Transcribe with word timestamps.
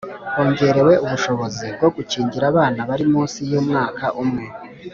Hongerewe 0.35 0.93
ubushobozi 1.05 1.65
bwo 1.75 1.87
gukingira 1.95 2.45
abana 2.51 2.79
bari 2.89 3.05
munsi 3.13 3.39
y 3.49 3.53
umwaka 3.61 4.05
umwe 4.23 4.43